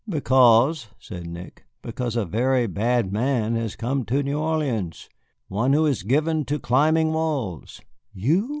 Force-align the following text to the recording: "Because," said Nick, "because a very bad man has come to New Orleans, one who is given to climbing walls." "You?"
"Because," 0.09 0.87
said 0.97 1.27
Nick, 1.27 1.65
"because 1.83 2.15
a 2.15 2.25
very 2.25 2.65
bad 2.65 3.13
man 3.13 3.53
has 3.55 3.75
come 3.75 4.03
to 4.05 4.23
New 4.23 4.39
Orleans, 4.39 5.07
one 5.47 5.73
who 5.73 5.85
is 5.85 6.01
given 6.01 6.43
to 6.45 6.57
climbing 6.57 7.13
walls." 7.13 7.81
"You?" 8.11 8.49